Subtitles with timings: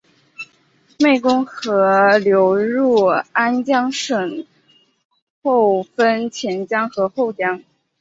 [0.97, 3.03] 湄公河流入
[3.33, 4.47] 安江省
[5.43, 7.63] 后分前江与后江。